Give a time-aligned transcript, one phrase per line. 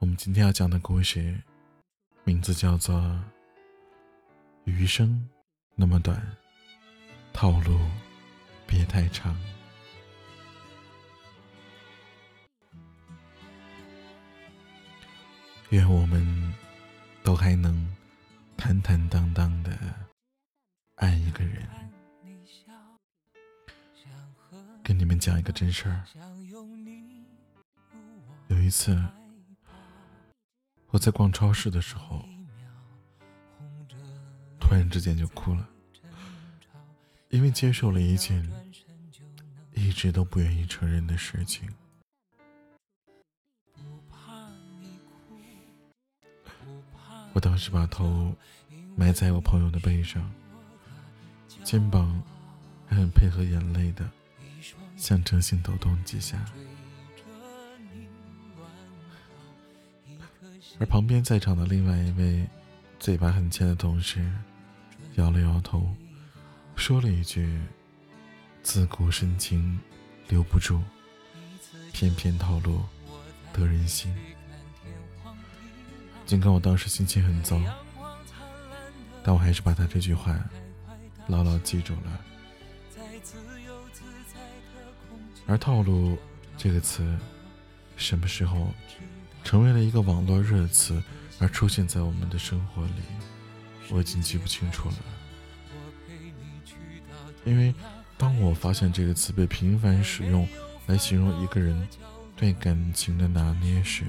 [0.00, 1.38] 我们今天要讲的故事，
[2.24, 2.96] 名字叫做
[4.64, 5.28] 《余生
[5.74, 6.18] 那么短，
[7.34, 7.78] 套路
[8.66, 9.34] 别太长》。
[15.68, 16.54] 愿我们
[17.22, 17.94] 都还能
[18.56, 19.70] 坦坦荡荡的
[20.94, 21.68] 爱一个人。
[24.82, 26.02] 跟你们讲一个真事儿，
[28.48, 28.98] 有一次。
[30.92, 32.24] 我在逛超市的时候，
[34.58, 35.68] 突然之间就哭了，
[37.28, 38.50] 因为接受了一件
[39.72, 41.68] 一直都不愿意承认的事情。
[47.32, 48.34] 我当时把头
[48.96, 50.28] 埋在我朋友的背上，
[51.62, 52.20] 肩膀
[52.88, 54.10] 还很配合眼泪的，
[54.96, 56.44] 象征性抖动几下。
[60.80, 62.48] 而旁边在场的另外一位
[62.98, 64.26] 嘴巴很欠的同事，
[65.16, 65.86] 摇了摇头，
[66.74, 67.60] 说了一句
[68.64, 69.78] ：“自古深情
[70.26, 70.80] 留不住，
[71.92, 72.80] 偏偏套路
[73.52, 74.16] 得人心。”
[76.24, 77.60] 尽管我当时心情很糟，
[79.22, 80.42] 但我还是把他这句话
[81.26, 82.20] 牢牢记住了。
[85.46, 86.16] 而“套路”
[86.56, 87.18] 这个词，
[87.98, 88.72] 什么时候？
[89.50, 91.02] 成为了一个网络热词，
[91.40, 93.02] 而出现在我们的生活里，
[93.88, 94.94] 我已经记不清楚了。
[97.44, 97.74] 因为
[98.16, 100.46] 当我发现这个词被频繁使用
[100.86, 101.88] 来形容一个人
[102.36, 104.04] 对感情的拿捏时，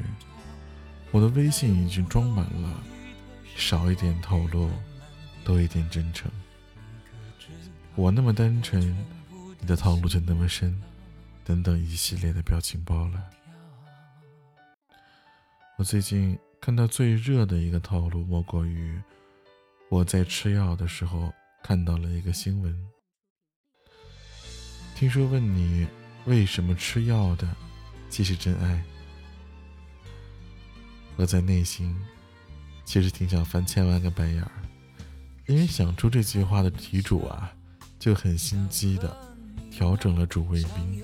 [1.09, 2.83] 我的微信已经装满了
[3.57, 4.69] “少一点透露，
[5.43, 6.29] 多一点真诚”。
[7.97, 8.95] 我那么单纯，
[9.59, 10.79] 你的套路就那么深，
[11.43, 13.23] 等等一系列的表情包了。
[15.81, 19.01] 我最近看到最热的一个套路，莫过于
[19.89, 22.87] 我在吃药的时候看到了一个新闻。
[24.93, 25.87] 听说问你
[26.25, 27.47] 为什么吃药的，
[28.09, 28.83] 既是真爱。
[31.15, 31.99] 我在内心
[32.85, 34.51] 其实挺想翻千万个白眼儿，
[35.47, 37.51] 因为想出这句话的题主啊，
[37.97, 39.17] 就很心机的
[39.71, 41.03] 调整了主谓宾，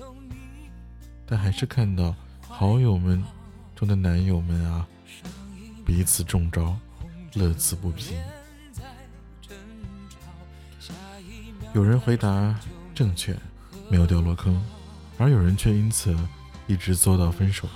[1.26, 3.20] 但还是看到好友们。
[3.78, 4.84] 中的男友们啊，
[5.86, 6.76] 彼此中招，
[7.34, 8.16] 乐此不疲。
[11.72, 12.58] 有人回答
[12.92, 13.36] 正确，
[13.88, 14.60] 没有掉落坑，
[15.16, 16.12] 而有人却因此
[16.66, 17.68] 一直做到分手。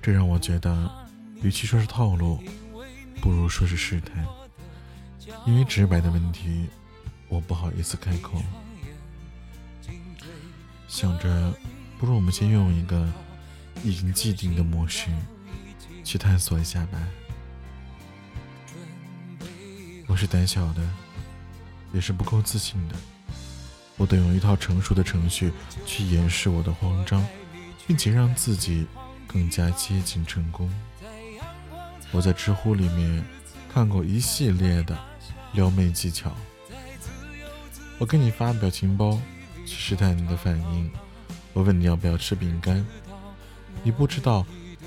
[0.00, 0.88] 这让我觉得，
[1.42, 2.40] 与其说是套路，
[3.20, 4.24] 不如说是试探。
[5.44, 6.66] 因为直白的问题，
[7.26, 8.40] 我不好意思开口。
[10.86, 11.52] 想着，
[11.98, 13.04] 不如我们先用一个。
[13.82, 15.08] 已经既定的模式，
[16.02, 16.98] 去探索一下吧。
[20.06, 20.82] 我是胆小的，
[21.92, 22.94] 也是不够自信的。
[23.96, 25.52] 我得用一套成熟的程序
[25.84, 27.26] 去掩饰我的慌张，
[27.86, 28.86] 并且让自己
[29.26, 30.70] 更加接近成功。
[32.12, 33.24] 我在知乎里面
[33.72, 34.96] 看过一系列的
[35.52, 36.32] 撩妹技巧。
[37.98, 39.18] 我给你发表情包，
[39.64, 40.90] 去试探你的反应。
[41.52, 42.86] 我问你要不要吃饼干。
[43.82, 44.44] 你不知道，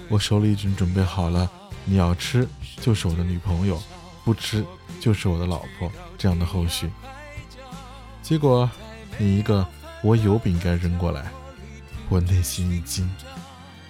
[0.10, 1.50] 我手里已经准备好了，
[1.86, 2.48] 你要吃
[2.82, 3.82] 就是我的女朋友，
[4.26, 4.66] 不吃
[5.00, 6.90] 就是我的老婆这样的后续。
[8.22, 8.70] 结果
[9.18, 9.66] 你一个
[10.04, 11.32] 我有饼干扔过来，
[12.10, 13.10] 我内心一惊，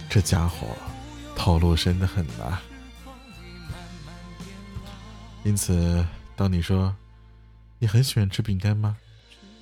[0.09, 0.67] 这家伙
[1.35, 2.59] 套路深得很呐。
[5.43, 6.05] 因此，
[6.35, 6.95] 当你说
[7.79, 8.97] 你很喜欢吃饼干吗？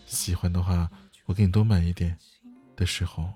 [0.06, 0.90] 喜欢的话，
[1.26, 2.18] 我给你多买一点
[2.76, 3.32] 的时候。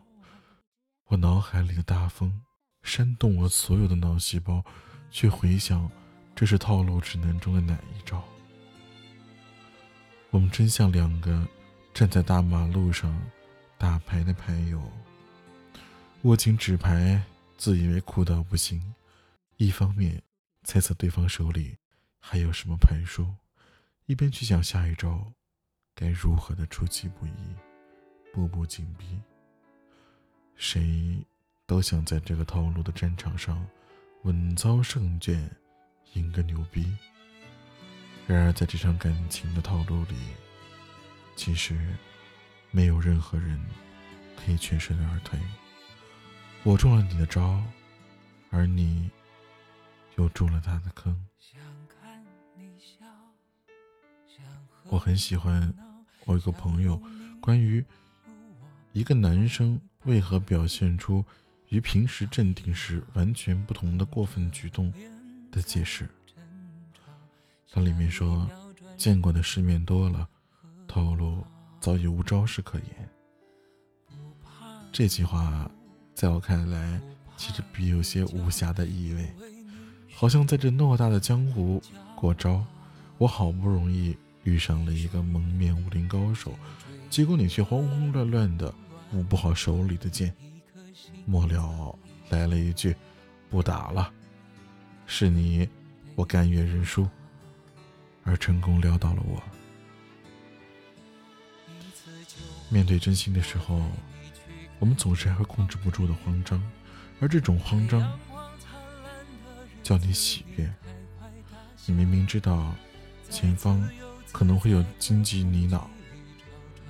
[1.11, 2.41] 我脑海里的大风
[2.83, 4.63] 煽动我所有的脑细胞，
[5.09, 5.91] 去回想
[6.33, 8.23] 这是套路指南中的哪一招。
[10.29, 11.45] 我们真像两个
[11.93, 13.21] 站在大马路上
[13.77, 14.81] 打牌的牌友，
[16.21, 17.21] 握紧纸牌，
[17.57, 18.81] 自以为酷到不行。
[19.57, 20.23] 一方面
[20.63, 21.75] 猜测对方手里
[22.21, 23.27] 还有什么牌数，
[24.05, 25.29] 一边去想下一招
[25.93, 27.33] 该如何的出其不意，
[28.33, 29.19] 步步紧逼。
[30.55, 31.17] 谁
[31.65, 33.65] 都想在这个套路的战场上
[34.23, 35.49] 稳操胜券，
[36.13, 36.95] 赢个牛逼。
[38.27, 40.15] 然而，在这场感情的套路里，
[41.35, 41.95] 其实
[42.69, 43.59] 没有任何人
[44.37, 45.39] 可以全身而退。
[46.63, 47.61] 我中了你的招，
[48.51, 49.09] 而你
[50.17, 51.25] 又中了他的坑。
[54.85, 55.73] 我很喜欢
[56.25, 57.01] 我一个朋友
[57.41, 57.83] 关于
[58.91, 59.81] 一个男生。
[60.05, 61.23] 为何表现出
[61.69, 64.91] 与平时镇定时完全不同的过分举动
[65.51, 66.09] 的解释。
[67.71, 68.49] 它里面说
[68.97, 70.27] ：“见过的世面多了，
[70.87, 71.45] 套路
[71.79, 73.09] 早已无招式可言。”
[74.91, 75.71] 这句话
[76.13, 76.99] 在我看来，
[77.37, 79.33] 其实别有些武侠的意味，
[80.13, 81.81] 好像在这偌大的江湖
[82.13, 82.65] 过招，
[83.17, 86.53] 我好不容易遇上了一个蒙面武林高手，
[87.09, 88.73] 结果你却慌慌乱乱的
[89.13, 90.33] 捂不好手里的剑。
[91.25, 91.97] 末了
[92.29, 92.95] 来了一句
[93.49, 94.11] ：“不打了。”
[95.05, 95.67] 是你，
[96.15, 97.07] 我甘愿认输，
[98.23, 99.41] 而成功撩到了我。
[102.69, 103.83] 面对真心的时候，
[104.79, 106.61] 我们总是还会控制不住的慌张，
[107.19, 108.17] 而这种慌张
[109.83, 110.73] 叫你喜悦。
[111.85, 112.73] 你明明知道
[113.29, 113.85] 前方
[114.31, 115.81] 可能会有荆棘泥淖，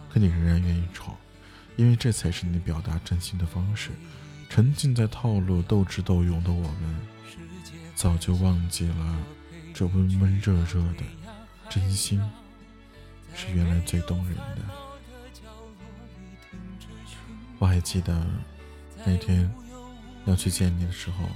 [0.10, 1.18] 可你仍然愿意闯，
[1.76, 3.92] 因为这才是你表达真心的方式。
[4.50, 7.02] 沉浸在套路斗智斗勇的我们，
[7.96, 9.18] 早就忘记了
[9.74, 11.04] 这温温热热的
[11.70, 12.22] 真心
[13.34, 14.58] 是原来最动人的。
[17.60, 18.28] 我还记得
[19.06, 19.50] 那天
[20.26, 21.30] 要去见你的时候，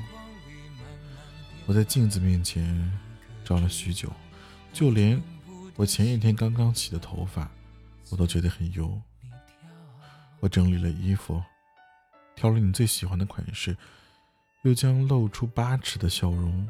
[1.65, 2.91] 我在镜子面前
[3.45, 4.11] 照了许久，
[4.73, 5.21] 就连
[5.77, 7.49] 我前一天刚刚洗的头发，
[8.09, 9.01] 我都觉得很油。
[10.45, 11.41] 我整理了衣服。
[12.35, 13.75] 挑了你最喜欢的款式，
[14.61, 16.69] 又将露出八尺的笑容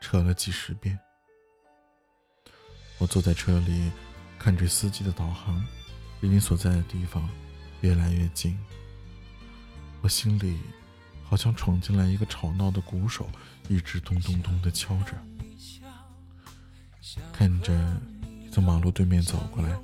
[0.00, 0.96] 扯了几十遍。
[2.98, 3.90] 我坐在车里，
[4.38, 5.60] 看着司机的导航，
[6.20, 7.28] 离你所在的地方
[7.80, 8.56] 越来越近。
[10.00, 10.60] 我心里
[11.24, 13.28] 好像闯进来一个吵闹的鼓手，
[13.68, 15.16] 一直咚咚咚的敲着。
[17.32, 18.00] 看着
[18.38, 19.76] 你从马路对面走过来，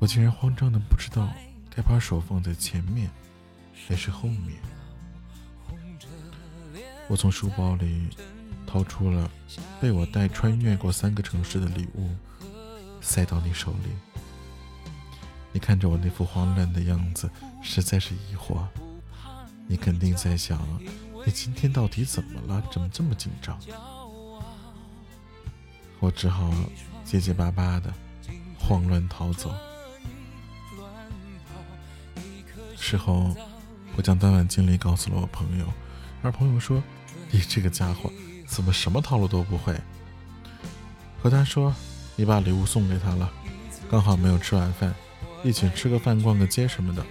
[0.00, 1.32] 我竟然慌张的不知道
[1.76, 3.10] 该把手放在前面。
[3.86, 4.52] 还是后面，
[7.08, 8.08] 我从书包里
[8.66, 9.28] 掏出了
[9.80, 12.08] 被我带穿越过三个城市的礼物，
[13.02, 13.90] 塞到你手里。
[15.52, 17.28] 你看着我那副慌乱的样子，
[17.62, 18.64] 实在是疑惑。
[19.66, 20.66] 你肯定在想，
[21.26, 22.62] 你今天到底怎么了？
[22.72, 23.58] 怎么这么紧张？
[25.98, 26.50] 我只好
[27.04, 27.92] 结结巴巴的
[28.58, 29.52] 慌乱逃走。
[32.76, 33.34] 事后。
[33.96, 35.66] 我将当晚经历告诉了我朋友，
[36.20, 36.82] 而朋友说
[37.30, 38.10] ：“你这个家伙
[38.44, 39.72] 怎么什么套路都不会？”
[41.22, 41.72] 和他说
[42.18, 43.32] ：“你把礼物送给他了，
[43.88, 44.92] 刚好没有吃晚饭，
[45.44, 47.06] 一起吃个饭、逛个街什么的。”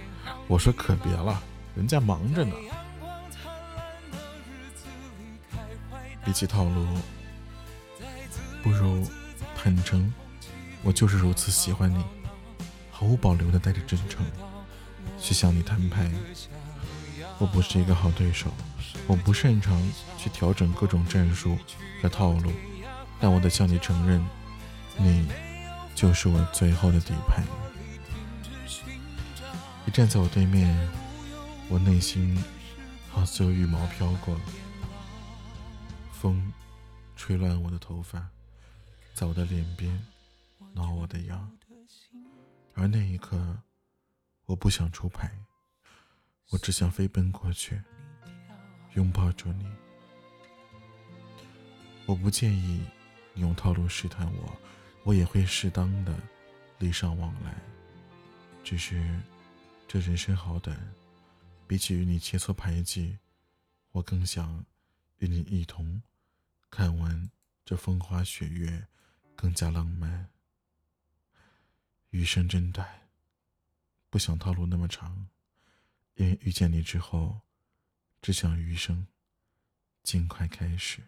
[0.46, 1.42] 我说：“可别了，
[1.74, 2.54] 人家忙着呢。”
[6.22, 6.86] 比起套路，
[8.62, 9.08] 不如
[9.56, 10.12] 坦诚。
[10.82, 12.04] 我就是如此喜欢你，
[12.90, 14.22] 毫无保留的带着真诚
[15.24, 16.10] 去向你摊牌。
[17.38, 18.52] 我不是一个好对手，
[19.06, 19.82] 我不擅长
[20.18, 21.56] 去调整各种战术
[22.02, 22.52] 和套路，
[23.18, 24.22] 但我得向你承认，
[24.98, 25.26] 你
[25.94, 27.42] 就是我最后的底牌。
[29.86, 30.88] 你站在我对面，
[31.70, 32.38] 我内心
[33.10, 34.38] 好似有羽毛飘过，
[36.12, 36.52] 风
[37.16, 38.28] 吹乱我的头发，
[39.14, 40.06] 在我的脸边
[40.74, 41.50] 挠我的痒，
[42.74, 43.58] 而那一刻，
[44.46, 45.30] 我不想出牌。
[46.50, 47.82] 我只想飞奔过去，
[48.94, 49.66] 拥抱住你。
[52.06, 52.86] 我不介意
[53.32, 54.56] 你用套路试探我，
[55.04, 56.14] 我也会适当的
[56.78, 57.56] 礼尚往来。
[58.62, 59.18] 只是
[59.88, 60.78] 这人生好短，
[61.66, 63.18] 比起与你切磋牌技，
[63.92, 64.64] 我更想
[65.18, 66.02] 与你一同
[66.70, 67.30] 看完
[67.64, 68.86] 这风花雪月，
[69.34, 70.28] 更加浪漫。
[72.10, 73.03] 余生真短，
[74.14, 75.26] 不想套路那么长。
[76.14, 77.40] 因为遇见你之后，
[78.22, 79.08] 只想余生
[80.04, 81.02] 尽快开始。